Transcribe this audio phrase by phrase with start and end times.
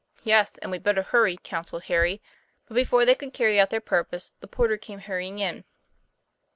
[0.23, 2.23] 'Yes; and we'd better hurry," counselled Harry.
[2.67, 5.63] But before they could carry out their purpose, the porter came hurrying in.